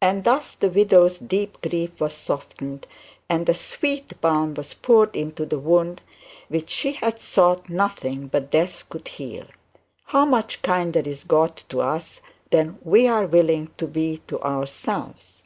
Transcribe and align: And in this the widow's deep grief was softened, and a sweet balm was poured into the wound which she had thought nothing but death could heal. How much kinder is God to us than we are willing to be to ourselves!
And 0.00 0.18
in 0.18 0.32
this 0.32 0.54
the 0.54 0.68
widow's 0.68 1.18
deep 1.18 1.60
grief 1.60 2.00
was 2.00 2.14
softened, 2.14 2.86
and 3.28 3.48
a 3.48 3.52
sweet 3.54 4.20
balm 4.20 4.54
was 4.54 4.74
poured 4.74 5.16
into 5.16 5.44
the 5.44 5.58
wound 5.58 6.02
which 6.46 6.70
she 6.70 6.92
had 6.92 7.18
thought 7.18 7.68
nothing 7.68 8.28
but 8.28 8.52
death 8.52 8.88
could 8.88 9.08
heal. 9.08 9.48
How 10.04 10.24
much 10.24 10.62
kinder 10.62 11.00
is 11.00 11.24
God 11.24 11.56
to 11.70 11.80
us 11.80 12.20
than 12.52 12.78
we 12.84 13.08
are 13.08 13.26
willing 13.26 13.72
to 13.78 13.88
be 13.88 14.22
to 14.28 14.40
ourselves! 14.40 15.42